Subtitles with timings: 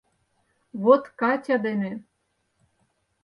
[0.83, 1.91] Вот Катя дене...